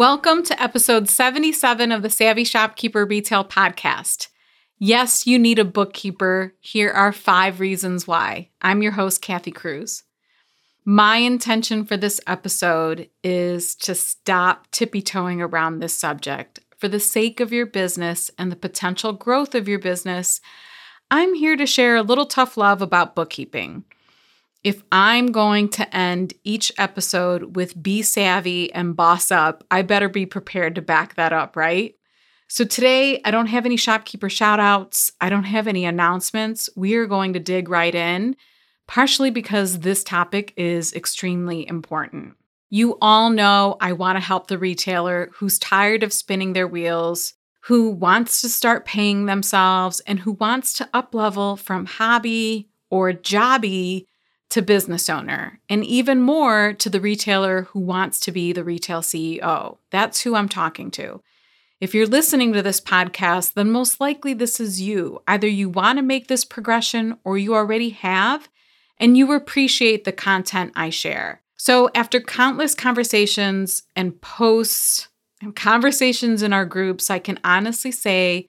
Welcome 0.00 0.44
to 0.44 0.62
episode 0.62 1.10
77 1.10 1.92
of 1.92 2.00
the 2.00 2.08
Savvy 2.08 2.42
Shopkeeper 2.42 3.04
Retail 3.04 3.44
Podcast. 3.44 4.28
Yes, 4.78 5.26
you 5.26 5.38
need 5.38 5.58
a 5.58 5.64
bookkeeper. 5.66 6.54
Here 6.58 6.90
are 6.90 7.12
five 7.12 7.60
reasons 7.60 8.06
why. 8.06 8.48
I'm 8.62 8.80
your 8.80 8.92
host, 8.92 9.20
Kathy 9.20 9.50
Cruz. 9.50 10.04
My 10.86 11.18
intention 11.18 11.84
for 11.84 11.98
this 11.98 12.18
episode 12.26 13.10
is 13.22 13.74
to 13.74 13.94
stop 13.94 14.70
tippy 14.70 15.02
toeing 15.02 15.42
around 15.42 15.80
this 15.80 15.98
subject. 15.98 16.60
For 16.78 16.88
the 16.88 16.98
sake 16.98 17.38
of 17.38 17.52
your 17.52 17.66
business 17.66 18.30
and 18.38 18.50
the 18.50 18.56
potential 18.56 19.12
growth 19.12 19.54
of 19.54 19.68
your 19.68 19.78
business, 19.78 20.40
I'm 21.10 21.34
here 21.34 21.56
to 21.56 21.66
share 21.66 21.96
a 21.96 22.02
little 22.02 22.24
tough 22.24 22.56
love 22.56 22.80
about 22.80 23.14
bookkeeping 23.14 23.84
if 24.62 24.82
I'm 24.92 25.32
going 25.32 25.68
to 25.70 25.96
end 25.96 26.34
each 26.44 26.70
episode 26.76 27.56
with 27.56 27.82
be 27.82 28.02
savvy 28.02 28.72
and 28.72 28.94
boss 28.94 29.30
up, 29.30 29.64
I 29.70 29.82
better 29.82 30.08
be 30.08 30.26
prepared 30.26 30.74
to 30.74 30.82
back 30.82 31.14
that 31.14 31.32
up, 31.32 31.56
right? 31.56 31.94
So 32.48 32.64
today, 32.64 33.20
I 33.24 33.30
don't 33.30 33.46
have 33.46 33.64
any 33.64 33.76
shopkeeper 33.76 34.28
shout 34.28 34.60
outs. 34.60 35.12
I 35.20 35.28
don't 35.28 35.44
have 35.44 35.68
any 35.68 35.84
announcements. 35.84 36.68
We 36.76 36.94
are 36.96 37.06
going 37.06 37.32
to 37.34 37.38
dig 37.38 37.68
right 37.68 37.94
in, 37.94 38.36
partially 38.88 39.30
because 39.30 39.78
this 39.78 40.02
topic 40.02 40.52
is 40.56 40.92
extremely 40.92 41.66
important. 41.66 42.34
You 42.68 42.98
all 43.00 43.30
know 43.30 43.76
I 43.80 43.92
want 43.92 44.16
to 44.16 44.20
help 44.20 44.48
the 44.48 44.58
retailer 44.58 45.30
who's 45.34 45.58
tired 45.58 46.02
of 46.02 46.12
spinning 46.12 46.52
their 46.52 46.68
wheels, 46.68 47.34
who 47.62 47.90
wants 47.90 48.40
to 48.40 48.48
start 48.48 48.84
paying 48.84 49.26
themselves, 49.26 50.00
and 50.00 50.18
who 50.18 50.32
wants 50.32 50.72
to 50.74 50.88
up 50.92 51.14
level 51.14 51.56
from 51.56 51.86
hobby 51.86 52.68
or 52.90 53.12
jobby 53.12 54.06
to 54.50 54.62
business 54.62 55.08
owner, 55.08 55.60
and 55.68 55.84
even 55.84 56.20
more 56.20 56.72
to 56.74 56.90
the 56.90 57.00
retailer 57.00 57.62
who 57.70 57.80
wants 57.80 58.20
to 58.20 58.32
be 58.32 58.52
the 58.52 58.64
retail 58.64 59.00
CEO. 59.00 59.78
That's 59.90 60.22
who 60.22 60.34
I'm 60.34 60.48
talking 60.48 60.90
to. 60.92 61.22
If 61.80 61.94
you're 61.94 62.06
listening 62.06 62.52
to 62.52 62.62
this 62.62 62.80
podcast, 62.80 63.54
then 63.54 63.70
most 63.70 64.00
likely 64.00 64.34
this 64.34 64.60
is 64.60 64.80
you. 64.80 65.22
Either 65.26 65.46
you 65.46 65.70
want 65.70 65.98
to 65.98 66.02
make 66.02 66.28
this 66.28 66.44
progression 66.44 67.16
or 67.24 67.38
you 67.38 67.54
already 67.54 67.90
have, 67.90 68.48
and 68.98 69.16
you 69.16 69.32
appreciate 69.32 70.04
the 70.04 70.12
content 70.12 70.72
I 70.74 70.90
share. 70.90 71.40
So, 71.56 71.90
after 71.94 72.20
countless 72.20 72.74
conversations 72.74 73.84
and 73.96 74.20
posts 74.20 75.08
and 75.40 75.56
conversations 75.56 76.42
in 76.42 76.52
our 76.52 76.66
groups, 76.66 77.08
I 77.08 77.18
can 77.18 77.38
honestly 77.44 77.92
say 77.92 78.48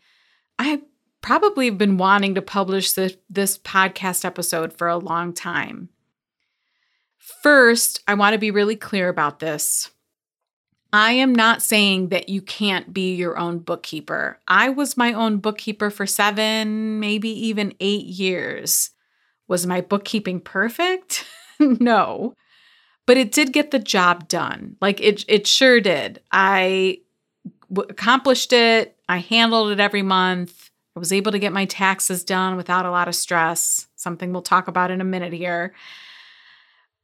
I 0.57 0.81
probably 1.21 1.67
have 1.67 1.77
been 1.77 1.97
wanting 1.97 2.35
to 2.35 2.41
publish 2.41 2.93
this, 2.93 3.15
this 3.29 3.57
podcast 3.57 4.25
episode 4.25 4.73
for 4.73 4.87
a 4.87 4.97
long 4.97 5.33
time. 5.33 5.89
First, 7.41 8.03
I 8.07 8.13
want 8.13 8.33
to 8.33 8.39
be 8.39 8.51
really 8.51 8.75
clear 8.75 9.09
about 9.09 9.39
this. 9.39 9.89
I 10.93 11.13
am 11.13 11.33
not 11.33 11.61
saying 11.61 12.09
that 12.09 12.27
you 12.27 12.41
can't 12.41 12.93
be 12.93 13.15
your 13.15 13.37
own 13.37 13.59
bookkeeper. 13.59 14.39
I 14.47 14.69
was 14.69 14.97
my 14.97 15.13
own 15.13 15.37
bookkeeper 15.37 15.89
for 15.89 16.05
seven, 16.05 16.99
maybe 16.99 17.29
even 17.47 17.73
eight 17.79 18.05
years. 18.05 18.89
Was 19.47 19.65
my 19.65 19.81
bookkeeping 19.81 20.41
perfect? 20.41 21.25
no. 21.59 22.35
But 23.07 23.17
it 23.17 23.31
did 23.31 23.53
get 23.53 23.71
the 23.71 23.79
job 23.79 24.27
done. 24.27 24.75
Like 24.81 24.99
it, 25.01 25.23
it 25.27 25.47
sure 25.47 25.79
did. 25.79 26.21
I 26.31 26.99
w- 27.73 27.87
accomplished 27.89 28.53
it. 28.53 28.97
I 29.07 29.17
handled 29.17 29.71
it 29.71 29.79
every 29.79 30.03
month. 30.03 30.69
I 30.95 30.99
was 30.99 31.13
able 31.13 31.31
to 31.31 31.39
get 31.39 31.53
my 31.53 31.65
taxes 31.65 32.23
done 32.25 32.57
without 32.57 32.85
a 32.85 32.91
lot 32.91 33.07
of 33.07 33.15
stress, 33.15 33.87
something 33.95 34.33
we'll 34.33 34.41
talk 34.41 34.67
about 34.67 34.91
in 34.91 34.99
a 34.99 35.05
minute 35.05 35.31
here. 35.33 35.73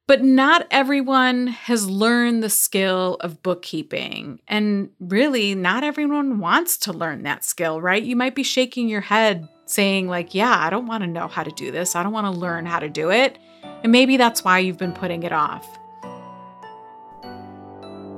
But 0.07 0.23
not 0.23 0.65
everyone 0.71 1.47
has 1.47 1.89
learned 1.89 2.41
the 2.41 2.49
skill 2.49 3.17
of 3.19 3.43
bookkeeping. 3.43 4.39
And 4.47 4.89
really, 5.01 5.53
not 5.53 5.83
everyone 5.83 6.39
wants 6.39 6.77
to 6.77 6.93
learn 6.93 7.23
that 7.23 7.43
skill, 7.43 7.81
right? 7.81 8.01
You 8.01 8.15
might 8.15 8.33
be 8.33 8.43
shaking 8.43 8.87
your 8.87 9.01
head 9.01 9.49
saying, 9.65 10.07
like, 10.07 10.33
yeah, 10.33 10.55
I 10.57 10.69
don't 10.69 10.87
want 10.87 11.03
to 11.03 11.07
know 11.07 11.27
how 11.27 11.43
to 11.43 11.51
do 11.51 11.71
this. 11.71 11.93
I 11.93 12.03
don't 12.03 12.13
want 12.13 12.33
to 12.33 12.39
learn 12.39 12.65
how 12.65 12.79
to 12.79 12.87
do 12.87 13.11
it. 13.11 13.37
And 13.83 13.91
maybe 13.91 14.15
that's 14.15 14.45
why 14.45 14.59
you've 14.59 14.77
been 14.77 14.93
putting 14.93 15.23
it 15.23 15.33
off. 15.33 15.67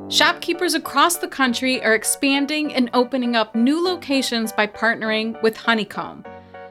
Shopkeepers 0.10 0.76
across 0.76 1.18
the 1.18 1.28
country 1.28 1.84
are 1.84 1.96
expanding 1.96 2.72
and 2.74 2.92
opening 2.94 3.36
up 3.36 3.56
new 3.56 3.84
locations 3.84 4.52
by 4.52 4.68
partnering 4.68 5.42
with 5.42 5.58
Honeycomb, 5.58 6.24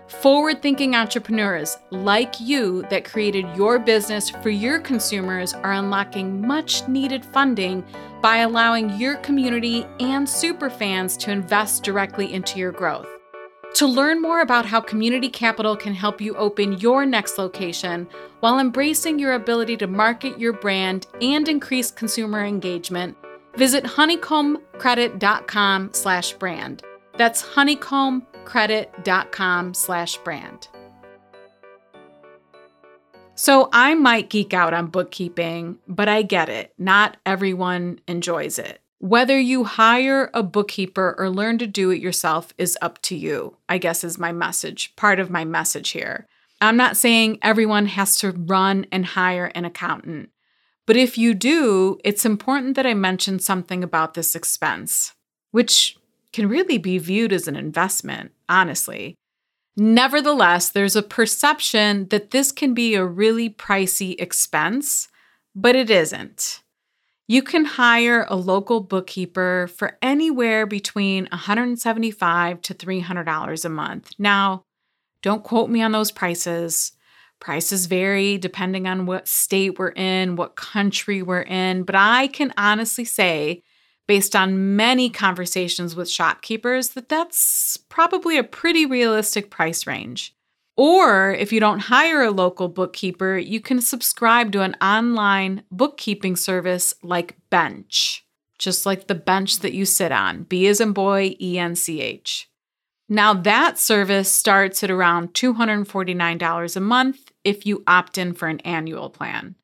forward 0.08 0.62
thinking 0.62 0.94
entrepreneurs 0.94 1.76
like 1.91 2.41
you 2.41 2.82
that 2.91 3.04
created 3.04 3.46
your 3.56 3.78
business 3.78 4.30
for 4.30 4.50
your 4.50 4.80
consumers 4.80 5.54
are 5.54 5.72
unlocking 5.72 6.46
much 6.46 6.86
needed 6.88 7.24
funding 7.24 7.84
by 8.22 8.38
allowing 8.38 8.98
your 8.98 9.16
community 9.16 9.84
and 10.00 10.26
superfans 10.26 11.16
to 11.18 11.30
invest 11.30 11.84
directly 11.84 12.32
into 12.32 12.58
your 12.58 12.72
growth. 12.72 13.06
To 13.74 13.86
learn 13.86 14.20
more 14.20 14.41
about 14.41 14.66
how 14.66 14.80
community 14.80 15.28
capital 15.28 15.76
can 15.76 15.94
help 15.94 16.20
you 16.20 16.34
open 16.36 16.78
your 16.78 17.06
next 17.06 17.38
location 17.38 18.08
while 18.41 18.58
embracing 18.58 19.18
your 19.18 19.34
ability 19.34 19.76
to 19.76 19.86
market 19.86 20.41
your 20.41 20.54
brand 20.54 21.06
and 21.20 21.48
increase 21.48 21.91
consumer 21.91 22.44
engagement, 22.44 23.16
Visit 23.58 23.84
honeycombcredit.com 23.84 25.91
slash 25.92 26.32
brand. 26.34 26.82
Honeycombcredit.com 28.48 29.75
slash 29.75 30.16
brand. 30.19 30.69
So 33.34 33.69
I 33.72 33.94
might 33.94 34.31
geek 34.31 34.53
out 34.53 34.75
on 34.75 34.88
bookkeeping, 34.88 35.78
but 35.86 36.09
I 36.09 36.22
get 36.22 36.48
it. 36.48 36.75
Not 36.76 37.16
everyone 37.25 38.00
enjoys 38.09 38.59
it. 38.59 38.81
Whether 38.98 39.38
you 39.38 39.62
hire 39.62 40.28
a 40.34 40.42
bookkeeper 40.42 41.14
or 41.16 41.31
learn 41.31 41.59
to 41.59 41.69
do 41.69 41.91
it 41.91 42.00
yourself 42.00 42.53
is 42.59 42.76
up 42.82 43.00
to 43.03 43.16
you, 43.16 43.56
I 43.69 43.78
guess 43.78 44.03
is 44.03 44.19
my 44.19 44.32
message, 44.32 44.97
part 44.97 45.20
of 45.20 45.30
my 45.30 45.44
message 45.44 45.91
here. 45.91 46.26
I'm 46.60 46.76
not 46.76 46.97
saying 46.97 47.38
everyone 47.41 47.86
has 47.86 48.16
to 48.16 48.32
run 48.32 48.86
and 48.91 49.06
hire 49.06 49.53
an 49.54 49.65
accountant. 49.65 50.30
But 50.84 50.97
if 50.97 51.16
you 51.16 51.34
do, 51.34 51.98
it's 52.03 52.25
important 52.25 52.75
that 52.75 52.86
I 52.86 52.94
mention 52.94 53.38
something 53.38 53.84
about 53.84 54.15
this 54.15 54.34
expense, 54.34 55.15
which 55.53 55.97
can 56.33 56.49
really 56.49 56.78
be 56.78 56.99
viewed 56.99 57.33
as 57.33 57.49
an 57.49 57.56
investment, 57.56 58.33
honestly. 58.49 59.15
Nevertheless, 59.77 60.71
there's 60.71 60.97
a 60.97 61.03
perception 61.03 62.09
that 62.09 62.33
this 62.33 62.50
can 62.50 62.75
be 62.75 62.94
a 62.94 63.05
really 63.05 63.49
pricey 63.49 64.21
expense, 64.21 65.09
but 65.55 65.77
it 65.77 65.89
isn't. 65.89 66.62
You 67.28 67.43
can 67.43 67.65
hire 67.65 68.27
a 68.28 68.37
local 68.37 68.81
bookkeeper 68.81 69.69
for 69.77 69.99
anywhere 70.00 70.66
between 70.66 71.28
175 71.31 72.62
to 72.62 72.75
$300 72.75 73.65
a 73.65 73.69
month. 73.69 74.12
Now, 74.19 74.62
don't 75.22 75.45
quote 75.45 75.69
me 75.69 75.83
on 75.83 75.93
those 75.93 76.10
prices. 76.10 76.93
Prices 77.39 77.87
vary 77.87 78.39
depending 78.39 78.89
on 78.89 79.06
what 79.06 79.28
state 79.28 79.78
we're 79.78 79.91
in, 79.91 80.37
what 80.37 80.56
country 80.56 81.22
we're 81.22 81.43
in, 81.43 81.84
but 81.84 81.95
I 81.95 82.28
can 82.28 82.53
honestly 82.56 83.05
say, 83.05 83.62
based 84.08 84.34
on 84.34 84.74
many 84.74 85.08
conversations 85.10 85.94
with 85.94 86.10
shopkeepers, 86.10 86.88
that 86.91 87.09
that's 87.09 87.77
probably 87.88 88.36
a 88.36 88.42
pretty 88.42 88.84
realistic 88.84 89.50
price 89.50 89.86
range. 89.86 90.34
Or 90.77 91.33
if 91.33 91.53
you 91.53 91.60
don't 91.60 91.80
hire 91.80 92.22
a 92.22 92.30
local 92.30 92.68
bookkeeper, 92.68 93.36
you 93.36 93.60
can 93.60 93.80
subscribe 93.80 94.50
to 94.53 94.62
an 94.62 94.77
online 94.80 95.62
bookkeeping 95.71 96.36
service 96.36 96.94
like 97.03 97.36
Bench, 97.50 98.24
just 98.59 98.86
like 98.86 99.06
the 99.06 99.15
bench 99.15 99.59
that 99.59 99.74
you 99.74 99.84
sit 99.84 100.10
on, 100.10 100.44
B 100.44 100.66
as 100.66 100.80
in 100.80 100.92
boy, 100.92 101.36
E 101.41 101.59
N 101.59 101.74
C 101.74 102.00
H. 102.00 102.48
Now, 103.09 103.34
that 103.34 103.78
service 103.78 104.33
starts 104.33 104.84
at 104.84 104.91
around 104.91 105.33
$249 105.34 106.77
a 106.77 106.80
month 106.80 107.33
if 107.42 107.66
you 107.66 107.83
opt 107.86 108.18
in 108.18 108.34
for 108.34 108.48
an 108.48 108.60
annual 108.60 109.10
plan. 109.10 109.54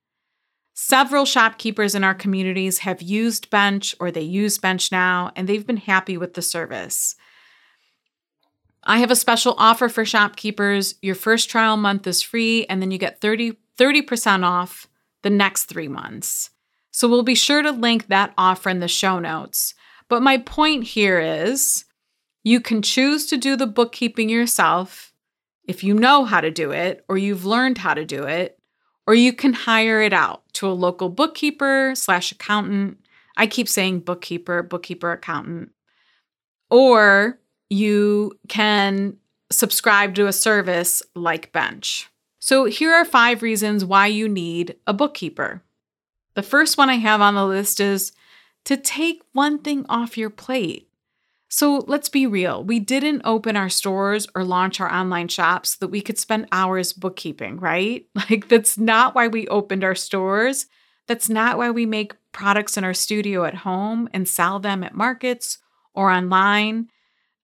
Several 0.77 1.25
shopkeepers 1.25 1.95
in 1.95 2.03
our 2.03 2.15
communities 2.15 2.79
have 2.79 3.01
used 3.01 3.49
Bench 3.49 3.95
or 4.01 4.11
they 4.11 4.23
use 4.23 4.59
Bench 4.59 4.91
now, 4.91 5.31
and 5.37 5.49
they've 5.49 5.67
been 5.67 5.77
happy 5.77 6.17
with 6.17 6.35
the 6.35 6.43
service. 6.43 7.15
I 8.83 8.99
have 8.99 9.13
a 9.13 9.17
special 9.17 9.55
offer 9.57 9.89
for 9.89 10.05
shopkeepers. 10.05 10.97
Your 11.01 11.15
first 11.15 11.49
trial 11.49 11.77
month 11.77 12.09
is 12.09 12.23
free, 12.23 12.67
and 12.67 12.83
then 12.83 12.91
you 12.91 12.99
get 12.99 13.21
30, 13.21 13.57
30% 13.79 14.45
off 14.45 14.89
the 15.23 15.31
next 15.31 15.65
three 15.65 15.89
months. 15.89 16.51
So 16.91 17.09
we'll 17.09 17.23
be 17.23 17.37
sure 17.37 17.63
to 17.63 17.71
link 17.71 18.09
that 18.09 18.35
offer 18.37 18.69
in 18.69 18.81
the 18.81 18.89
show 18.89 19.21
notes. 19.21 19.75
But 20.09 20.23
my 20.23 20.39
point 20.39 20.85
here 20.85 21.21
is 21.21 21.85
You 22.47 22.61
can 22.61 22.83
choose 22.83 23.25
to 23.27 23.39
do 23.39 23.57
the 23.57 23.67
bookkeeping 23.67 24.29
yourself 24.29 25.15
if 25.67 25.83
you 25.83 25.95
know 25.95 26.27
how 26.27 26.43
to 26.43 26.51
do 26.51 26.73
it 26.73 27.03
or 27.09 27.17
you've 27.17 27.47
learned 27.47 27.79
how 27.79 27.95
to 27.95 28.05
do 28.05 28.25
it, 28.25 28.59
or 29.07 29.15
you 29.15 29.33
can 29.33 29.55
hire 29.55 30.03
it 30.03 30.13
out 30.13 30.44
to 30.55 30.67
a 30.67 30.73
local 30.73 31.09
bookkeeper 31.09 31.93
slash 31.95 32.33
accountant. 32.33 32.99
I 33.37 33.47
keep 33.47 33.69
saying 33.69 34.01
bookkeeper, 34.01 34.63
bookkeeper, 34.63 35.13
accountant. 35.13 35.71
Or 36.71 37.39
you 37.71 38.39
can 38.49 39.17
subscribe 39.51 40.15
to 40.15 40.27
a 40.27 40.33
service 40.33 41.03
like 41.15 41.53
Bench. 41.53 42.09
So 42.39 42.65
here 42.67 42.93
are 42.93 43.05
five 43.05 43.43
reasons 43.43 43.85
why 43.85 44.07
you 44.09 44.29
need 44.29 44.77
a 44.87 44.93
bookkeeper. 44.93 45.63
The 46.35 46.43
first 46.43 46.77
one 46.77 46.91
I 46.91 46.97
have 46.97 47.21
on 47.21 47.35
the 47.35 47.47
list 47.47 47.81
is 47.81 48.13
to 48.65 48.77
take 48.77 49.23
one 49.33 49.59
thing 49.61 49.87
off 49.89 50.19
your 50.19 50.31
plate. 50.31 50.89
So 51.55 51.85
let's 51.87 52.09
be 52.09 52.27
real. 52.27 52.65
We 52.65 52.81
didn't 52.81 53.23
open 53.25 53.57
our 53.57 53.69
stores 53.69 54.27
or 54.35 54.43
launch 54.43 54.81
our 54.81 54.93
online 54.93 55.29
shops 55.29 55.71
so 55.71 55.77
that 55.83 55.93
we 55.93 56.01
could 56.01 56.19
spend 56.19 56.49
hours 56.51 56.93
bookkeeping, 56.93 57.61
right? 57.61 58.07
Like, 58.29 58.49
that's 58.49 58.77
not 58.77 59.15
why 59.15 59.29
we 59.29 59.47
opened 59.47 59.85
our 59.85 59.95
stores. 59.95 60.67
That's 61.07 61.29
not 61.29 61.57
why 61.57 61.71
we 61.71 61.87
make 61.87 62.17
products 62.33 62.77
in 62.77 62.83
our 62.83 62.93
studio 62.93 63.45
at 63.45 63.55
home 63.55 64.09
and 64.13 64.27
sell 64.27 64.59
them 64.59 64.83
at 64.83 64.97
markets 64.97 65.59
or 65.95 66.11
online. 66.11 66.89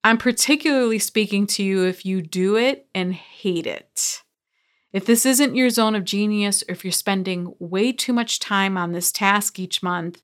I'm 0.02 0.18
particularly 0.18 0.98
speaking 0.98 1.46
to 1.46 1.62
you 1.62 1.84
if 1.84 2.04
you 2.04 2.20
do 2.20 2.56
it 2.56 2.88
and 2.92 3.14
hate 3.14 3.68
it. 3.68 4.22
If 4.92 5.06
this 5.06 5.24
isn't 5.24 5.54
your 5.54 5.70
zone 5.70 5.94
of 5.94 6.04
genius, 6.04 6.64
or 6.68 6.72
if 6.72 6.84
you're 6.84 6.90
spending 6.90 7.54
way 7.60 7.92
too 7.92 8.12
much 8.12 8.40
time 8.40 8.76
on 8.76 8.90
this 8.90 9.12
task 9.12 9.60
each 9.60 9.84
month, 9.84 10.20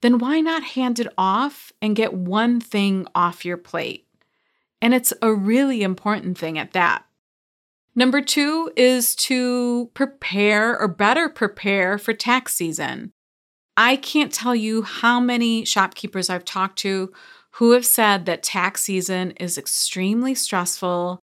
then 0.00 0.18
why 0.18 0.40
not 0.40 0.62
hand 0.62 0.98
it 1.00 1.12
off 1.18 1.72
and 1.82 1.96
get 1.96 2.14
one 2.14 2.60
thing 2.60 3.06
off 3.14 3.44
your 3.44 3.56
plate? 3.56 4.06
And 4.80 4.94
it's 4.94 5.12
a 5.22 5.32
really 5.32 5.82
important 5.82 6.38
thing 6.38 6.58
at 6.58 6.72
that. 6.72 7.04
Number 7.94 8.20
two 8.20 8.70
is 8.76 9.16
to 9.16 9.90
prepare 9.94 10.78
or 10.78 10.86
better 10.86 11.28
prepare 11.28 11.98
for 11.98 12.12
tax 12.12 12.54
season. 12.54 13.12
I 13.76 13.96
can't 13.96 14.32
tell 14.32 14.54
you 14.54 14.82
how 14.82 15.18
many 15.18 15.64
shopkeepers 15.64 16.30
I've 16.30 16.44
talked 16.44 16.78
to 16.80 17.12
who 17.52 17.72
have 17.72 17.84
said 17.86 18.26
that 18.26 18.44
tax 18.44 18.84
season 18.84 19.32
is 19.32 19.58
extremely 19.58 20.34
stressful. 20.34 21.18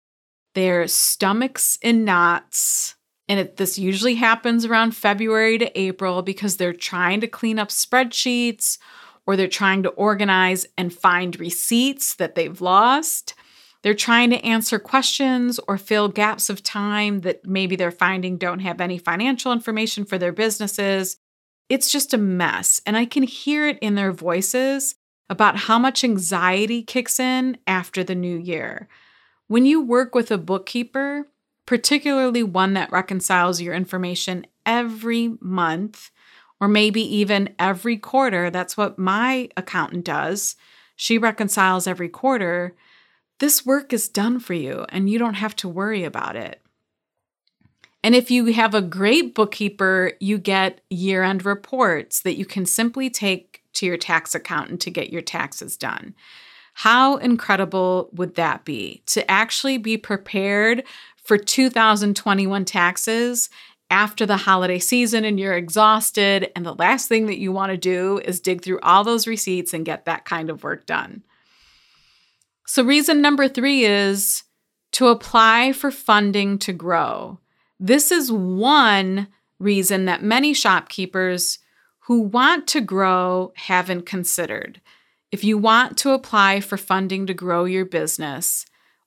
Their 0.54 0.88
stomachs 0.88 1.77
in 1.81 2.04
knots, 2.04 2.95
and 3.27 3.39
it, 3.39 3.57
this 3.57 3.77
usually 3.77 4.16
happens 4.16 4.66
around 4.66 4.95
February 4.95 5.57
to 5.57 5.80
April 5.80 6.22
because 6.22 6.57
they're 6.57 6.74
trying 6.74 7.22
to 7.22 7.27
clean 7.27 7.57
up 7.57 7.69
spreadsheets 7.69 8.77
or 9.25 9.36
they're 9.36 9.48
trying 9.48 9.83
to 9.83 9.89
organize 9.89 10.68
and 10.77 10.94
find 10.94 11.39
receipts 11.39 12.16
that 12.16 12.36
they've 12.36 12.62
lost. 12.62 13.33
They're 13.81 13.94
trying 13.94 14.30
to 14.31 14.44
answer 14.44 14.80
questions 14.80 15.60
or 15.68 15.77
fill 15.77 16.07
gaps 16.07 16.50
of 16.50 16.63
time 16.63 17.22
that 17.22 17.45
maybe 17.45 17.75
they're 17.75 17.92
finding 17.92 18.38
don't 18.38 18.60
have 18.60 18.81
any 18.81 18.98
financial 18.98 19.51
information 19.51 20.06
for 20.06 20.18
their 20.18 20.31
businesses. 20.31 21.18
It's 21.69 21.92
just 21.92 22.13
a 22.13 22.18
mess. 22.18 22.81
And 22.86 22.95
I 22.95 23.06
can 23.06 23.24
hear 23.24 23.68
it 23.68 23.80
in 23.80 23.95
their 23.95 24.12
voices 24.12 24.95
about 25.30 25.57
how 25.57 25.80
much 25.80 26.04
anxiety 26.04 26.83
kicks 26.83 27.19
in 27.19 27.57
after 27.66 28.04
the 28.04 28.16
new 28.16 28.38
year. 28.38 28.88
When 29.48 29.66
you 29.66 29.81
work 29.81 30.13
with 30.13 30.31
a 30.31 30.38
bookkeeper, 30.38 31.27
particularly 31.66 32.44
one 32.44 32.74
that 32.74 32.92
reconciles 32.92 33.62
your 33.62 33.74
information 33.74 34.46
every 34.66 35.36
month 35.40 36.12
or 36.60 36.68
maybe 36.68 37.02
even 37.02 37.54
every 37.60 37.98
quarter. 37.98 38.50
That's 38.50 38.78
what 38.78 39.00
my 39.00 39.50
accountant 39.58 40.06
does. 40.06 40.56
She 40.96 41.18
reconciles 41.18 41.88
every 41.88 42.10
quarter. 42.10 42.76
This 43.40 43.66
work 43.66 43.92
is 43.92 44.08
done 44.08 44.40
for 44.40 44.54
you 44.54 44.86
and 44.90 45.10
you 45.10 45.20
don't 45.20 45.34
have 45.36 45.56
to 45.58 45.70
worry 45.70 46.04
about 46.04 46.36
it. 46.36 46.62
And 48.04 48.14
if 48.14 48.30
you 48.30 48.46
have 48.54 48.76
a 48.76 48.84
great 48.84 49.34
bookkeeper, 49.34 50.12
you 50.20 50.38
get 50.38 50.82
year 50.92 51.24
end 51.24 51.44
reports 51.44 52.22
that 52.22 52.38
you 52.38 52.46
can 52.46 52.66
simply 52.66 53.10
take 53.10 53.64
to 53.74 53.86
your 53.86 53.98
tax 53.98 54.36
accountant 54.36 54.80
to 54.82 54.92
get 54.92 55.12
your 55.12 55.24
taxes 55.24 55.76
done. 55.76 56.14
How 56.76 57.18
incredible 57.18 58.10
would 58.14 58.36
that 58.36 58.64
be 58.64 59.02
to 59.08 59.30
actually 59.30 59.78
be 59.78 59.98
prepared 59.98 60.84
for 61.25 61.38
2021 61.38 62.66
taxes 62.66 63.50
after 63.89 64.25
the 64.25 64.38
holiday 64.38 64.80
season 64.80 65.25
and 65.25 65.39
you're 65.39 65.54
exhausted, 65.54 66.51
and 66.56 66.66
the 66.66 66.74
last 66.75 67.07
thing 67.07 67.27
that 67.27 67.39
you 67.39 67.51
want 67.51 67.72
to 67.72 67.77
do 67.77 68.19
is 68.25 68.39
dig 68.39 68.63
through 68.63 68.80
all 68.81 69.04
those 69.04 69.27
receipts 69.27 69.74
and 69.74 69.86
get 69.86 70.06
that 70.06 70.25
kind 70.25 70.50
of 70.50 70.63
work 70.63 70.86
done. 70.86 71.24
So, 72.66 72.83
reason 72.83 73.22
number 73.22 73.48
three 73.48 73.86
is 73.86 74.44
to 74.94 75.07
apply 75.07 75.74
for 75.74 75.92
funding 75.92 76.57
to 76.60 76.74
grow. 76.74 77.39
This 77.80 78.12
is 78.12 78.31
one 78.31 79.27
reason 79.60 80.06
that 80.06 80.24
many 80.24 80.54
shopkeepers 80.54 81.60
who 82.00 82.22
want 82.22 82.68
to 82.68 82.81
grow 82.81 83.51
haven't 83.56 84.06
considered. 84.06 84.81
If 85.31 85.44
you 85.44 85.57
want 85.57 85.98
to 86.00 86.12
apply 86.12 86.62
for 86.62 86.77
funding 86.77 87.25
to 87.27 87.33
grow 87.33 87.66
your 87.66 87.86
business, 87.86 88.66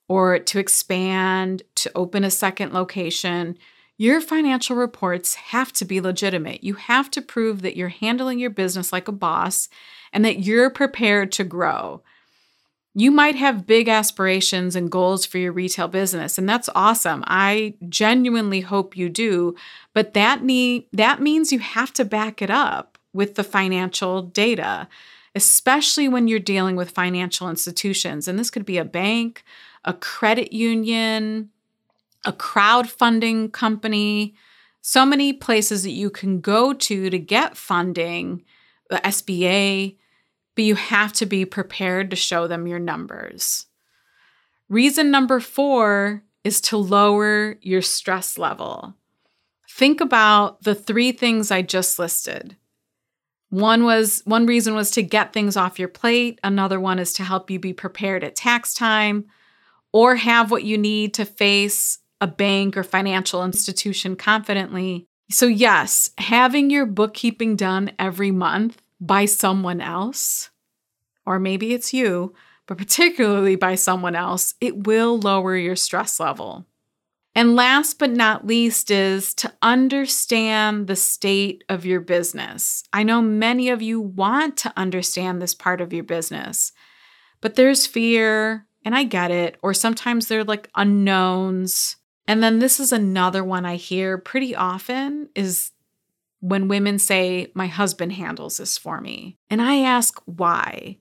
or 0.08 0.38
to 0.38 0.58
expand, 0.58 1.62
to 1.76 1.90
open 1.94 2.25
a 2.25 2.31
second 2.31 2.72
location, 2.72 3.56
your 3.99 4.20
financial 4.20 4.76
reports 4.76 5.34
have 5.34 5.72
to 5.75 5.84
be 5.84 6.00
legitimate. 6.00 6.64
You 6.64 6.75
have 6.75 7.10
to 7.10 7.22
prove 7.22 7.62
that 7.62 7.76
you're 7.76 7.88
handling 7.88 8.38
your 8.38 8.50
business 8.50 8.93
like 8.93 9.08
a 9.08 9.12
boss 9.12 9.69
and 10.12 10.25
that 10.25 10.40
you're 10.40 10.70
prepared 10.70 11.32
to 11.32 11.44
grow. 11.44 12.02
You 12.94 13.10
might 13.10 13.37
have 13.37 13.66
big 13.66 13.88
aspirations 13.88 14.75
and 14.75 14.90
goals 14.90 15.26
for 15.26 15.38
your 15.38 15.52
retail 15.52 15.88
business, 15.88 16.38
and 16.38 16.49
that's 16.49 16.70
awesome. 16.75 17.22
I 17.26 17.75
genuinely 17.88 18.61
hope 18.61 18.96
you 18.96 19.08
do, 19.08 19.54
but 19.94 20.14
that 20.14 20.43
need 20.43 20.87
that 20.93 21.20
means 21.20 21.52
you 21.52 21.58
have 21.58 21.93
to 21.94 22.04
back 22.04 22.40
it 22.40 22.50
up 22.50 22.99
with 23.12 23.34
the 23.34 23.44
financial 23.44 24.22
data, 24.22 24.88
especially 25.34 26.08
when 26.08 26.28
you're 26.28 26.40
dealing 26.40 26.76
with 26.76 26.90
financial 26.90 27.49
institutions. 27.49 28.26
And 28.26 28.38
this 28.38 28.50
could 28.50 28.64
be 28.64 28.78
a 28.78 28.84
bank, 28.84 29.44
a 29.88 29.94
credit 29.94 30.52
union, 30.52 31.49
a 32.26 32.32
crowdfunding 32.32 33.50
company, 33.50 34.35
so 34.82 35.06
many 35.06 35.32
places 35.32 35.82
that 35.82 35.93
you 35.93 36.11
can 36.11 36.40
go 36.40 36.75
to 36.75 37.08
to 37.08 37.19
get 37.19 37.56
funding, 37.56 38.44
the 38.90 38.96
SBA, 38.99 39.96
but 40.55 40.64
you 40.64 40.75
have 40.75 41.14
to 41.14 41.25
be 41.25 41.46
prepared 41.46 42.11
to 42.11 42.17
show 42.17 42.46
them 42.46 42.67
your 42.67 42.79
numbers. 42.79 43.67
Reason 44.68 45.11
number 45.11 45.40
four 45.40 46.23
is 46.45 46.61
to 46.61 46.76
lower 46.76 47.57
your 47.62 47.83
stress 47.83 48.37
level. 48.37 48.95
Think 49.71 50.02
about 50.02 50.64
the 50.64 50.75
three 50.75 51.12
things 51.12 51.50
I 51.50 51.62
just 51.62 51.99
listed. 51.99 52.57
One 53.49 53.85
was 53.85 54.21
one 54.26 54.45
reason 54.45 54.75
was 54.75 54.90
to 54.90 55.02
get 55.02 55.33
things 55.33 55.57
off 55.57 55.78
your 55.78 55.88
plate, 55.88 56.38
another 56.45 56.78
one 56.78 56.99
is 56.99 57.14
to 57.14 57.25
help 57.25 57.50
you 57.50 57.59
be 57.59 57.73
prepared 57.73 58.23
at 58.23 58.37
tax 58.37 58.75
time, 58.75 59.25
or 59.92 60.16
have 60.16 60.50
what 60.50 60.64
you 60.64 60.78
need 60.78 61.14
to 61.14 61.25
face 61.25 61.99
a 62.21 62.26
bank 62.26 62.76
or 62.76 62.83
financial 62.83 63.45
institution 63.45 64.16
confidently. 64.16 65.07
So, 65.30 65.47
yes, 65.47 66.11
having 66.18 66.71
your 66.71 66.87
bookkeeping 66.87 67.57
done 67.57 67.92
every 67.99 68.30
month 68.30 68.80
by 69.00 69.26
someone 69.26 69.80
else, 69.80 70.50
or 71.26 71.38
maybe 71.38 71.75
it's 71.75 71.92
you, 71.92 72.35
but 72.66 72.78
particularly 72.78 73.57
by 73.57 73.75
someone 73.75 74.14
else, 74.14 74.54
it 74.61 74.87
will 74.87 75.18
lower 75.18 75.57
your 75.57 75.76
stress 75.76 76.18
level. 76.18 76.66
And 77.35 77.54
last 77.54 77.99
but 77.99 78.11
not 78.11 78.47
least 78.47 78.90
is 78.90 79.33
to 79.35 79.52
understand 79.62 80.87
the 80.87 80.97
state 80.97 81.62
of 81.68 81.87
your 81.87 82.00
business. 82.00 82.83
I 82.92 83.04
know 83.04 83.23
many 83.23 83.68
of 83.68 83.80
you 83.80 84.00
want 84.00 84.57
to 84.59 84.73
understand 84.76 85.40
this 85.40 85.54
part 85.54 85.80
of 85.80 85.92
your 85.92 86.04
business, 86.04 86.73
but 87.40 87.54
there's 87.54 87.87
fear, 87.87 88.66
and 88.88 88.97
I 88.97 89.04
get 89.04 89.30
it. 89.30 89.59
Or 89.62 89.75
sometimes 89.75 90.28
they're 90.28 90.45
like 90.45 90.71
unknowns. 90.75 91.97
And 92.26 92.42
then 92.42 92.59
this 92.59 92.80
is 92.80 92.90
another 92.90 93.45
one 93.45 93.66
I 93.66 93.76
hear 93.76 94.16
pretty 94.16 94.57
often 94.57 95.28
is 95.35 95.73
when 96.40 96.68
women 96.68 96.99
say, 96.99 97.52
My 97.54 97.66
husband 97.66 98.14
handles 98.14 98.57
this 98.57 98.78
for 98.78 99.02
me. 99.02 99.37
And 99.50 99.61
I 99.61 99.80
ask 99.80 100.18
why. 100.25 100.97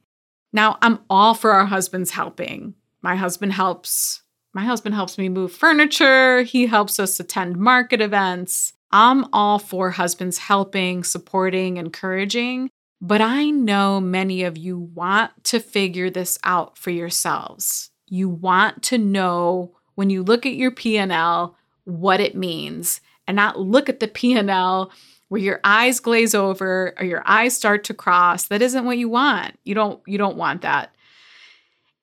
Now, 0.52 0.78
I'm 0.82 1.00
all 1.10 1.34
for 1.34 1.52
our 1.52 1.68
husbands 1.68 2.12
helping. 2.12 2.74
My 3.02 3.16
husband 3.16 3.54
helps. 3.54 4.22
My 4.54 4.66
husband 4.66 4.94
helps 4.94 5.18
me 5.18 5.30
move 5.30 5.54
furniture. 5.54 6.42
He 6.42 6.66
helps 6.66 7.00
us 7.00 7.22
attend 7.22 7.56
market 7.56 8.02
events. 8.02 8.74
I'm 8.92 9.28
all 9.32 9.60
for 9.60 9.92
husbands 9.92 10.40
helping, 10.40 11.06
supporting, 11.06 11.78
encouraging. 11.78 12.70
But 13.00 13.22
I 13.22 13.50
know 13.50 14.02
many 14.02 14.44
of 14.44 14.58
you 14.58 14.78
want 14.80 15.44
to 15.46 15.60
figure 15.60 16.10
this 16.10 16.40
out 16.44 16.78
for 16.78 16.90
yourselves. 16.90 17.92
You 18.08 18.28
want 18.30 18.82
to 18.84 18.98
know 18.98 19.74
when 19.96 20.10
you 20.10 20.24
look 20.24 20.46
at 20.46 20.56
your 20.56 20.72
P&L 20.72 21.56
what 21.84 22.20
it 22.20 22.36
means 22.36 23.02
and 23.28 23.36
not 23.36 23.60
look 23.60 23.90
at 23.90 24.00
the 24.00 24.08
P&L 24.08 24.92
where 25.30 25.42
your 25.42 25.60
eyes 25.64 26.00
glaze 26.00 26.34
over 26.34 26.94
or 26.98 27.06
your 27.06 27.22
eyes 27.26 27.56
start 27.56 27.84
to 27.86 27.94
cross. 27.94 28.48
That 28.48 28.62
isn't 28.62 28.86
what 28.86 28.98
you 28.98 29.10
want. 29.10 29.60
You 29.64 29.76
don't 29.76 30.02
you 30.08 30.18
don't 30.18 30.38
want 30.38 30.62
that. 30.62 30.94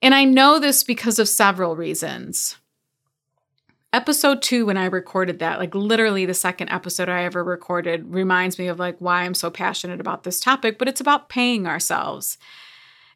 And 0.01 0.13
I 0.13 0.23
know 0.23 0.59
this 0.59 0.83
because 0.83 1.17
of 1.19 1.27
several 1.27 1.75
reasons. 1.75 2.57
Episode 3.95 4.41
two, 4.41 4.65
when 4.65 4.75
I 4.75 4.87
recorded 4.87 5.39
that, 5.39 5.57
like 5.57 5.73
literally 5.73 6.25
the 6.25 6.33
second 6.33 6.67
episode 6.67 7.07
I 7.07 7.23
ever 7.23 7.41
recorded, 7.41 8.13
reminds 8.13 8.59
me 8.59 8.67
of 8.67 8.77
like 8.77 8.97
why 8.99 9.21
I'm 9.21 9.33
so 9.33 9.49
passionate 9.49 10.01
about 10.01 10.25
this 10.25 10.41
topic, 10.41 10.77
but 10.77 10.89
it's 10.89 10.99
about 10.99 11.29
paying 11.29 11.65
ourselves. 11.65 12.37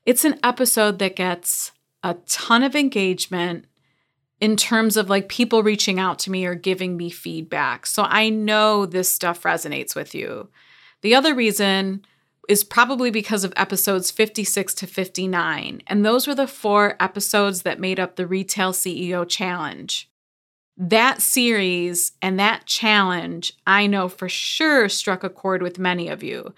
It's 0.06 0.24
an 0.24 0.40
episode 0.42 1.00
that 1.00 1.18
gets 1.18 1.74
a 2.02 2.14
ton 2.28 2.64
of 2.64 2.78
engagement 2.78 3.66
in 4.40 4.56
terms 4.56 4.96
of 4.96 5.10
like 5.10 5.28
people 5.28 5.64
reaching 5.64 6.00
out 6.00 6.18
to 6.20 6.32
me 6.32 6.46
or 6.46 6.56
giving 6.56 6.96
me 6.96 7.10
feedback. 7.10 7.86
So 7.86 8.04
I 8.04 8.30
know 8.30 8.86
this 8.86 9.10
stuff 9.10 9.44
resonates 9.44 9.98
with 9.98 10.16
you. 10.16 10.48
The 11.02 11.14
other 11.14 11.36
reason 11.36 12.06
is 12.48 12.64
probably 12.64 13.12
because 13.12 13.44
of 13.44 13.52
episodes 13.58 14.12
56 14.12 14.74
to 14.76 14.88
59. 14.88 15.82
And 15.88 16.06
those 16.06 16.26
were 16.26 16.36
the 16.36 16.48
four 16.48 16.96
episodes 17.02 17.64
that 17.64 17.82
made 17.82 18.00
up 18.00 18.16
the 18.16 18.26
Retail 18.26 18.72
CEO 18.72 19.28
Challenge. 19.28 20.10
That 20.82 21.22
series 21.22 22.14
and 22.22 22.40
that 22.40 22.66
challenge, 22.66 23.52
I 23.68 23.86
know 23.86 24.08
for 24.08 24.30
sure 24.30 24.88
struck 24.88 25.26
a 25.26 25.30
chord 25.30 25.62
with 25.62 25.78
many 25.78 26.08
of 26.08 26.24
you. 26.24 26.54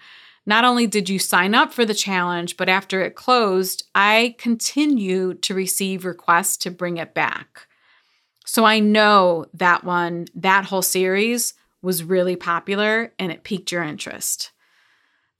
Not 0.46 0.64
only 0.64 0.86
did 0.86 1.08
you 1.08 1.18
sign 1.18 1.56
up 1.56 1.72
for 1.72 1.84
the 1.84 1.92
challenge, 1.92 2.56
but 2.56 2.68
after 2.68 3.02
it 3.02 3.16
closed, 3.16 3.82
I 3.96 4.36
continued 4.38 5.42
to 5.42 5.54
receive 5.54 6.04
requests 6.04 6.56
to 6.58 6.70
bring 6.70 6.98
it 6.98 7.14
back. 7.14 7.66
So 8.46 8.64
I 8.64 8.78
know 8.78 9.46
that 9.54 9.82
one, 9.82 10.26
that 10.36 10.66
whole 10.66 10.82
series 10.82 11.54
was 11.80 12.04
really 12.04 12.36
popular 12.36 13.12
and 13.18 13.32
it 13.32 13.42
piqued 13.42 13.72
your 13.72 13.82
interest. 13.82 14.52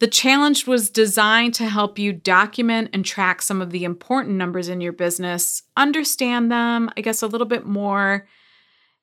The 0.01 0.09
challenge 0.09 0.67
was 0.67 0.91
designed 0.91 1.55
to 1.55 1.69
help 1.69 2.01
you 2.01 2.13
document 2.13 2.91
and 2.93 3.05
track 3.05 3.43
some 3.43 3.63
of 3.63 3.71
the 3.71 3.85
important 3.85 4.35
numbers 4.35 4.69
in 4.69 4.81
your 4.81 4.93
business, 4.93 5.63
understand 5.77 6.51
them, 6.51 6.91
I 6.97 7.01
guess, 7.01 7.23
a 7.23 7.29
little 7.29 7.47
bit 7.47 7.65
more, 7.65 8.27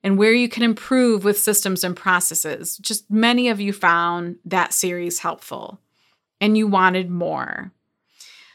and 0.03 0.17
where 0.17 0.33
you 0.33 0.47
can 0.47 0.63
improve 0.63 1.23
with 1.23 1.39
systems 1.39 1.83
and 1.83 1.95
processes. 1.95 2.77
Just 2.77 3.09
many 3.09 3.49
of 3.49 3.59
you 3.59 3.73
found 3.73 4.37
that 4.45 4.73
series 4.73 5.19
helpful 5.19 5.79
and 6.39 6.57
you 6.57 6.67
wanted 6.67 7.09
more. 7.09 7.71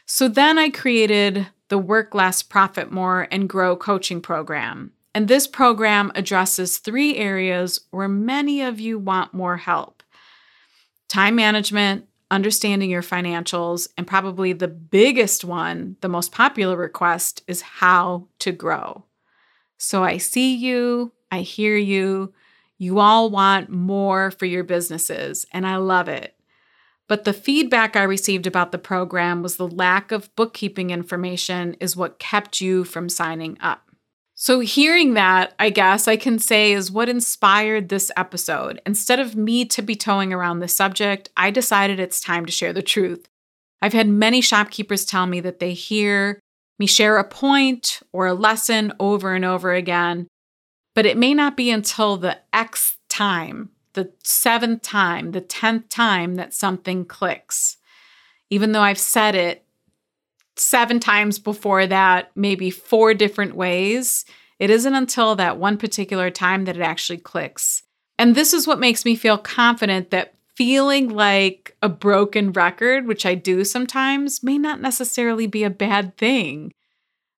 So 0.05 0.27
then 0.27 0.57
I 0.57 0.69
created 0.69 1.47
the 1.69 1.77
Work 1.77 2.13
Less, 2.13 2.43
Profit 2.43 2.91
More, 2.91 3.27
and 3.31 3.49
Grow 3.49 3.75
coaching 3.75 4.21
program. 4.21 4.91
And 5.13 5.27
this 5.27 5.47
program 5.47 6.11
addresses 6.13 6.77
three 6.77 7.15
areas 7.15 7.79
where 7.91 8.07
many 8.07 8.61
of 8.61 8.79
you 8.79 8.99
want 8.99 9.33
more 9.33 9.57
help 9.57 10.03
time 11.07 11.35
management, 11.35 12.07
understanding 12.31 12.89
your 12.89 13.03
financials, 13.03 13.87
and 13.97 14.07
probably 14.07 14.53
the 14.53 14.67
biggest 14.67 15.45
one, 15.45 15.95
the 16.01 16.09
most 16.09 16.31
popular 16.31 16.75
request, 16.75 17.43
is 17.47 17.61
how 17.61 18.27
to 18.39 18.51
grow. 18.51 19.05
So 19.77 20.03
I 20.03 20.17
see 20.17 20.55
you, 20.55 21.13
I 21.31 21.41
hear 21.41 21.75
you. 21.75 22.33
You 22.77 22.99
all 22.99 23.29
want 23.29 23.69
more 23.69 24.31
for 24.31 24.45
your 24.45 24.63
businesses, 24.63 25.45
and 25.51 25.65
I 25.65 25.77
love 25.77 26.07
it. 26.07 26.35
But 27.07 27.23
the 27.23 27.33
feedback 27.33 27.95
I 27.95 28.03
received 28.03 28.47
about 28.47 28.71
the 28.71 28.77
program 28.77 29.43
was 29.43 29.57
the 29.57 29.67
lack 29.67 30.11
of 30.11 30.35
bookkeeping 30.35 30.89
information 30.89 31.75
is 31.79 31.95
what 31.95 32.19
kept 32.19 32.61
you 32.61 32.83
from 32.83 33.09
signing 33.09 33.57
up. 33.61 33.81
So, 34.37 34.59
hearing 34.59 35.13
that, 35.13 35.53
I 35.59 35.69
guess 35.69 36.09
I 36.09 36.17
can 36.17 36.39
say 36.39 36.73
is 36.73 36.91
what 36.91 37.07
inspired 37.07 37.87
this 37.87 38.11
episode. 38.17 38.81
Instead 38.85 39.19
of 39.19 39.37
me 39.37 39.63
tiptoeing 39.63 40.33
around 40.33 40.59
the 40.59 40.67
subject, 40.67 41.29
I 41.37 41.51
decided 41.51 41.99
it's 42.01 42.19
time 42.19 42.45
to 42.45 42.51
share 42.51 42.73
the 42.73 42.81
truth. 42.81 43.29
I've 43.81 43.93
had 43.93 44.09
many 44.09 44.41
shopkeepers 44.41 45.05
tell 45.05 45.25
me 45.25 45.39
that 45.39 45.59
they 45.59 45.73
hear 45.73 46.39
me 46.79 46.87
share 46.87 47.17
a 47.17 47.23
point 47.23 48.01
or 48.11 48.27
a 48.27 48.33
lesson 48.33 48.91
over 48.99 49.33
and 49.33 49.45
over 49.45 49.73
again, 49.73 50.27
but 50.95 51.05
it 51.05 51.17
may 51.17 51.33
not 51.33 51.55
be 51.55 51.69
until 51.69 52.17
the 52.17 52.39
X 52.51 52.97
time, 53.09 53.69
the 53.93 54.11
seventh 54.23 54.81
time, 54.81 55.31
the 55.31 55.41
tenth 55.41 55.89
time 55.89 56.35
that 56.35 56.53
something 56.53 57.05
clicks. 57.05 57.77
Even 58.49 58.71
though 58.71 58.81
I've 58.81 58.97
said 58.97 59.35
it 59.35 59.65
seven 60.55 60.99
times 60.99 61.37
before 61.37 61.85
that, 61.85 62.31
maybe 62.35 62.69
four 62.69 63.13
different 63.13 63.55
ways. 63.55 64.25
It 64.57 64.69
isn't 64.69 64.95
until 64.95 65.35
that 65.35 65.57
one 65.57 65.77
particular 65.77 66.31
time 66.31 66.65
that 66.65 66.77
it 66.77 66.81
actually 66.81 67.17
clicks. 67.17 67.83
And 68.17 68.33
this 68.33 68.53
is 68.53 68.65
what 68.65 68.79
makes 68.79 69.03
me 69.03 69.15
feel 69.15 69.37
confident 69.37 70.11
that 70.11 70.35
feeling 70.55 71.09
like 71.09 71.75
a 71.81 71.89
broken 71.89 72.53
record, 72.53 73.05
which 73.05 73.25
I 73.25 73.35
do 73.35 73.65
sometimes, 73.65 74.41
may 74.41 74.57
not 74.57 74.79
necessarily 74.79 75.47
be 75.47 75.65
a 75.65 75.69
bad 75.69 76.15
thing. 76.15 76.71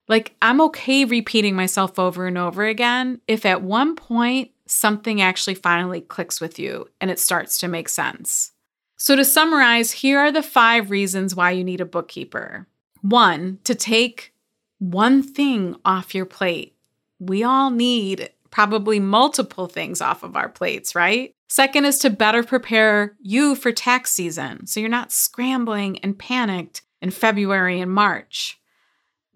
Like, 0.07 0.35
I'm 0.41 0.61
okay 0.61 1.05
repeating 1.05 1.55
myself 1.55 1.99
over 1.99 2.27
and 2.27 2.37
over 2.37 2.65
again 2.65 3.21
if 3.27 3.45
at 3.45 3.61
one 3.61 3.95
point 3.95 4.51
something 4.65 5.21
actually 5.21 5.55
finally 5.55 6.01
clicks 6.01 6.39
with 6.39 6.57
you 6.59 6.87
and 7.01 7.11
it 7.11 7.19
starts 7.19 7.57
to 7.59 7.67
make 7.67 7.89
sense. 7.89 8.51
So, 8.95 9.15
to 9.15 9.25
summarize, 9.25 9.91
here 9.91 10.19
are 10.19 10.31
the 10.31 10.43
five 10.43 10.89
reasons 10.89 11.35
why 11.35 11.51
you 11.51 11.63
need 11.63 11.81
a 11.81 11.85
bookkeeper. 11.85 12.67
One, 13.01 13.59
to 13.63 13.75
take 13.75 14.33
one 14.79 15.21
thing 15.23 15.75
off 15.85 16.15
your 16.15 16.25
plate. 16.25 16.75
We 17.19 17.43
all 17.43 17.69
need 17.69 18.29
probably 18.49 18.99
multiple 18.99 19.67
things 19.67 20.01
off 20.01 20.23
of 20.23 20.35
our 20.35 20.49
plates, 20.49 20.95
right? 20.95 21.35
Second 21.49 21.85
is 21.85 21.99
to 21.99 22.09
better 22.09 22.43
prepare 22.43 23.15
you 23.21 23.55
for 23.55 23.71
tax 23.71 24.11
season 24.11 24.67
so 24.67 24.79
you're 24.79 24.89
not 24.89 25.11
scrambling 25.11 25.99
and 25.99 26.17
panicked 26.17 26.81
in 27.01 27.11
February 27.11 27.79
and 27.79 27.91
March. 27.91 28.59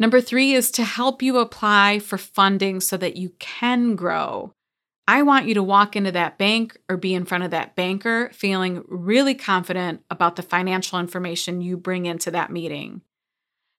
Number 0.02 0.20
three 0.20 0.54
is 0.54 0.72
to 0.72 0.84
help 0.84 1.22
you 1.22 1.38
apply 1.38 2.00
for 2.00 2.18
funding 2.18 2.80
so 2.80 2.98
that 2.98 3.18
you 3.18 3.34
can 3.38 3.96
grow. 3.96 4.52
I 5.08 5.22
want 5.22 5.46
you 5.46 5.54
to 5.54 5.62
walk 5.62 5.96
into 5.96 6.12
that 6.14 6.40
bank 6.40 6.76
or 6.90 6.98
be 6.98 7.14
in 7.14 7.24
front 7.24 7.44
of 7.44 7.52
that 7.52 7.76
banker 7.76 8.32
feeling 8.34 8.84
really 8.88 9.36
confident 9.36 10.02
about 10.10 10.38
the 10.38 10.42
financial 10.42 10.98
information 10.98 11.62
you 11.62 11.78
bring 11.78 12.08
into 12.08 12.32
that 12.32 12.52
meeting. 12.52 13.02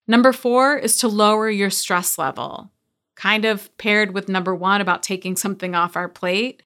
Number 0.06 0.32
four 0.32 0.76
is 0.76 0.96
to 0.98 1.08
lower 1.08 1.50
your 1.50 1.70
stress 1.70 2.16
level, 2.16 2.70
kind 3.16 3.44
of 3.44 3.76
paired 3.76 4.14
with 4.14 4.28
number 4.28 4.54
one 4.54 4.80
about 4.80 5.02
taking 5.02 5.34
something 5.34 5.74
off 5.74 5.96
our 5.96 6.08
plate. 6.08 6.62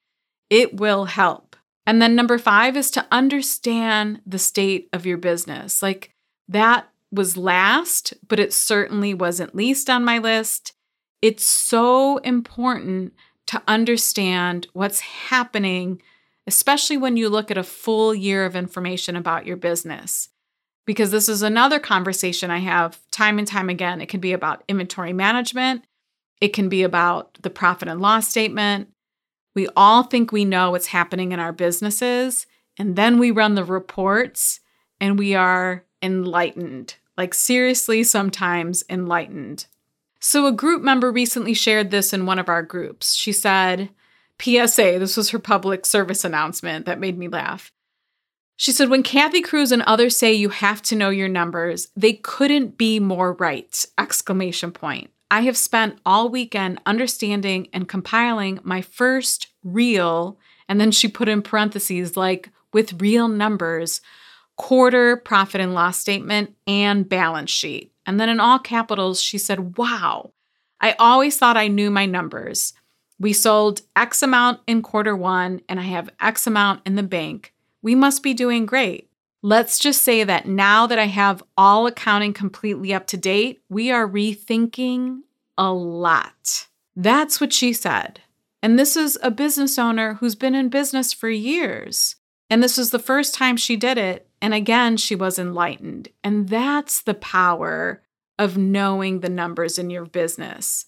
It 0.51 0.77
will 0.77 1.07
help. 1.07 1.57
And 1.87 2.03
then 2.03 2.15
number 2.15 2.37
five 2.37 2.77
is 2.77 2.91
to 2.91 3.07
understand 3.11 4.21
the 4.27 4.39
state 4.39 4.91
of 4.93 5.07
your 5.07 5.17
business. 5.17 5.83
Like 5.83 6.13
that 6.47 6.91
was 7.16 7.37
last, 7.37 8.14
but 8.28 8.38
it 8.38 8.52
certainly 8.52 9.14
wasn't 9.14 9.54
least 9.54 9.90
on 9.90 10.04
my 10.04 10.18
list. 10.18 10.73
It's 11.20 11.46
so 11.46 12.18
important 12.18 13.14
to 13.46 13.62
understand 13.66 14.66
what's 14.73 15.00
happening, 15.00 16.00
especially 16.46 16.96
when 16.96 17.16
you 17.16 17.28
look 17.28 17.50
at 17.50 17.58
a 17.58 17.64
full 17.64 18.14
year 18.14 18.44
of 18.44 18.54
information 18.54 19.16
about 19.16 19.46
your 19.46 19.56
business 19.56 20.28
because 20.87 21.11
this 21.11 21.28
is 21.28 21.42
another 21.42 21.78
conversation 21.78 22.50
I 22.50 22.58
have 22.58 22.99
time 23.11 23.38
and 23.38 23.46
time 23.46 23.68
again. 23.68 24.00
It 24.00 24.08
can 24.08 24.20
be 24.20 24.32
about 24.32 24.62
inventory 24.68 25.12
management, 25.12 25.85
it 26.40 26.52
can 26.52 26.68
be 26.68 26.82
about 26.82 27.38
the 27.42 27.50
profit 27.50 27.88
and 27.88 28.00
loss 28.00 28.28
statement. 28.28 28.88
We 29.54 29.68
all 29.75 30.02
think 30.02 30.32
we 30.32 30.44
know 30.44 30.70
what's 30.70 30.88
happening 30.88 31.32
in 31.32 31.40
our 31.40 31.52
businesses, 31.52 32.46
and 32.78 32.94
then 32.94 33.18
we 33.18 33.30
run 33.30 33.54
the 33.54 33.64
reports 33.64 34.61
and 35.00 35.18
we 35.18 35.35
are 35.35 35.85
enlightened, 36.02 36.96
like 37.16 37.35
seriously, 37.35 38.02
sometimes 38.02 38.85
enlightened. 38.88 39.66
So, 40.20 40.46
a 40.46 40.52
group 40.52 40.82
member 40.82 41.12
recently 41.12 41.54
shared 41.54 41.90
this 41.90 42.12
in 42.12 42.26
one 42.26 42.38
of 42.38 42.49
our 42.49 42.62
groups. 42.62 43.14
She 43.14 43.32
said, 43.32 43.90
PSA, 44.40 44.99
this 44.99 45.16
was 45.16 45.30
her 45.30 45.38
public 45.38 45.87
service 45.87 46.25
announcement 46.25 46.87
that 46.87 47.00
made 47.00 47.18
me 47.18 47.28
laugh. 47.28 47.73
She 48.56 48.73
said, 48.73 48.88
when 48.88 49.02
Kathy 49.02 49.42
Cruz 49.42 49.70
and 49.70 49.82
others 49.82 50.16
say 50.16 50.32
you 50.32 50.49
have 50.49 50.80
to 50.82 50.96
know 50.96 51.11
your 51.11 51.28
numbers, 51.28 51.88
they 51.94 52.14
couldn't 52.14 52.78
be 52.78 52.99
more 52.99 53.35
right! 53.35 53.85
Exclamation 53.99 54.73
point. 54.73 55.11
I 55.30 55.42
have 55.42 55.56
spent 55.56 55.99
all 56.06 56.28
weekend 56.28 56.80
understanding 56.87 57.68
and 57.73 57.88
compiling 57.88 58.61
my 58.62 58.80
first 58.80 59.49
real, 59.62 60.38
and 60.68 60.80
then 60.80 60.90
she 60.90 61.08
put 61.08 61.28
in 61.28 61.42
parentheses 61.42 62.16
like 62.16 62.50
with 62.73 63.00
real 63.00 63.28
numbers, 63.28 64.00
quarter 64.57 65.17
profit 65.17 65.61
and 65.61 65.75
loss 65.75 65.99
statement 65.99 66.55
and 66.67 67.09
balance 67.09 67.51
sheet. 67.51 67.93
And 68.05 68.19
then 68.19 68.29
in 68.29 68.41
all 68.41 68.59
capitals, 68.59 69.23
she 69.23 69.39
said, 69.39 69.77
Wow, 69.77 70.33
I 70.81 70.93
always 70.99 71.37
thought 71.39 71.57
I 71.57 71.69
knew 71.69 71.91
my 71.91 72.07
numbers. 72.07 72.73
We 73.19 73.33
sold 73.33 73.81
X 73.95 74.23
amount 74.23 74.61
in 74.67 74.83
quarter 74.83 75.17
one, 75.17 75.61
and 75.69 75.81
I 75.81 75.85
have 75.85 76.11
X 76.21 76.47
amount 76.47 76.83
in 76.87 76.97
the 76.97 77.03
bank 77.03 77.55
we 77.87 77.95
must 77.95 78.25
be 78.25 78.35
doing 78.35 78.67
great. 78.67 79.09
Let's 79.43 79.79
just 79.79 80.03
say 80.03 80.25
that 80.25 80.49
now 80.49 80.89
that 80.89 80.99
I 80.99 81.05
have 81.05 81.45
all 81.57 81.87
accounting 81.87 82.33
completely 82.33 82.93
up 82.93 83.07
to 83.07 83.17
date, 83.17 83.63
we 83.69 83.93
are 83.93 84.09
rethinking 84.09 85.21
a 85.57 85.73
lot. 85.73 86.67
That's 86.97 87.41
what 87.41 87.53
she 87.53 87.73
said. 87.73 88.23
And 88.61 88.77
this 88.77 88.97
is 88.97 89.17
a 89.23 89.31
business 89.31 89.79
owner 89.79 90.15
who's 90.15 90.35
been 90.35 90.57
in 90.57 90.69
business 90.69 91.13
for 91.13 91.29
years. 91.29 92.17
And 92.51 92.61
this 92.61 92.77
was 92.77 92.91
the 92.91 92.99
first 92.99 93.35
time 93.35 93.57
she 93.57 93.77
did 93.77 93.99
it. 93.99 94.29
And 94.47 94.55
again, 94.55 94.97
she 94.97 95.17
was 95.17 95.41
enlightened. 95.41 96.11
And 96.23 96.49
that's 96.49 97.03
the 97.03 97.15
power 97.15 98.00
of 98.38 98.57
knowing 98.57 99.19
the 99.19 99.29
numbers 99.29 99.76
in 99.76 99.91
your 99.91 100.05
business. 100.05 100.87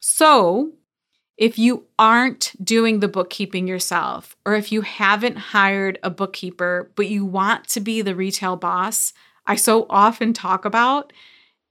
So, 0.00 0.72
if 1.36 1.60
you 1.60 1.84
aren't 1.96 2.56
doing 2.60 2.98
the 2.98 3.06
bookkeeping 3.06 3.68
yourself, 3.68 4.36
or 4.44 4.56
if 4.56 4.72
you 4.72 4.80
haven't 4.80 5.36
hired 5.36 6.00
a 6.02 6.10
bookkeeper, 6.10 6.90
but 6.96 7.06
you 7.06 7.24
want 7.24 7.68
to 7.68 7.78
be 7.78 8.02
the 8.02 8.16
retail 8.16 8.56
boss 8.56 9.12
I 9.46 9.54
so 9.54 9.86
often 9.88 10.32
talk 10.32 10.64
about, 10.64 11.12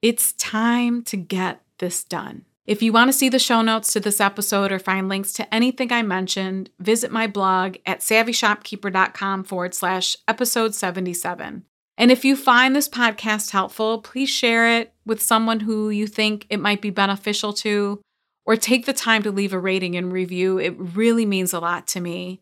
it's 0.02 0.32
time 0.32 1.04
to 1.04 1.18
get 1.18 1.62
this 1.80 2.06
done. 2.06 2.46
If 2.72 2.82
you 2.82 2.94
want 2.94 3.10
to 3.10 3.18
see 3.18 3.28
the 3.28 3.38
show 3.38 3.62
notes 3.62 3.92
to 3.92 4.00
this 4.00 4.22
episode 4.22 4.72
or 4.72 4.80
find 4.80 5.10
links 5.10 5.34
to 5.34 5.54
anything 5.54 5.92
I 5.92 6.04
mentioned, 6.04 6.70
visit 6.80 7.12
my 7.12 7.28
blog 7.28 7.76
at 7.86 8.00
savvyshopkeeper.com 8.00 9.44
forward 9.44 9.74
slash 9.74 10.16
episode 10.26 10.74
77. 10.74 11.66
And 11.98 12.12
if 12.12 12.24
you 12.24 12.38
find 12.38 12.74
this 12.74 12.88
podcast 12.88 13.52
helpful, 13.52 14.00
please 14.00 14.30
share 14.30 14.80
it 14.80 14.94
with 15.06 15.22
someone 15.22 15.60
who 15.60 15.90
you 15.90 16.08
think 16.08 16.48
it 16.50 16.62
might 16.62 16.82
be 16.82 16.92
beneficial 16.92 17.52
to, 17.56 18.00
or 18.46 18.56
take 18.56 18.86
the 18.86 18.94
time 18.94 19.22
to 19.24 19.32
leave 19.32 19.52
a 19.52 19.60
rating 19.60 19.98
and 19.98 20.14
review. 20.14 20.58
It 20.58 20.74
really 20.78 21.26
means 21.26 21.52
a 21.52 21.60
lot 21.60 21.88
to 21.88 22.00
me. 22.00 22.42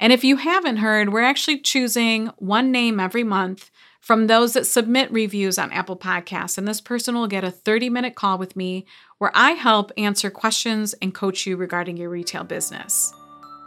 And 0.00 0.14
if 0.14 0.24
you 0.24 0.36
haven't 0.36 0.78
heard, 0.78 1.12
we're 1.12 1.20
actually 1.20 1.58
choosing 1.58 2.28
one 2.38 2.72
name 2.72 2.98
every 2.98 3.22
month 3.22 3.70
from 4.00 4.26
those 4.26 4.52
that 4.54 4.66
submit 4.66 5.10
reviews 5.12 5.58
on 5.58 5.72
Apple 5.72 5.96
Podcasts. 5.96 6.58
And 6.58 6.66
this 6.66 6.80
person 6.80 7.14
will 7.14 7.26
get 7.26 7.44
a 7.44 7.50
30 7.50 7.90
minute 7.90 8.14
call 8.14 8.38
with 8.38 8.56
me 8.56 8.86
where 9.18 9.32
I 9.34 9.52
help 9.52 9.92
answer 9.96 10.30
questions 10.30 10.94
and 11.02 11.14
coach 11.14 11.46
you 11.46 11.56
regarding 11.56 11.96
your 11.96 12.10
retail 12.10 12.44
business. 12.44 13.12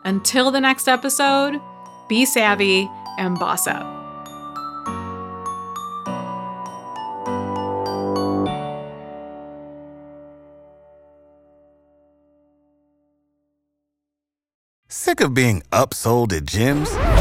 Until 0.03 0.49
the 0.51 0.61
next 0.61 0.87
episode, 0.87 1.59
be 2.09 2.25
savvy 2.25 2.89
and 3.17 3.37
boss 3.37 3.67
up. 3.67 4.01
Sick 14.87 15.21
of 15.21 15.33
being 15.33 15.61
upsold 15.71 16.33
at 16.33 16.43
gyms? 16.43 17.20